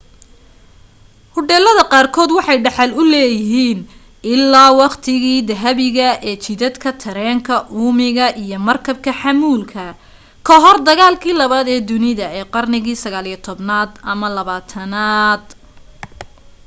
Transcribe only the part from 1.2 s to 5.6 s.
hodheelada qaar kood waxay dhaxal u leyihiin ilaa waqtigii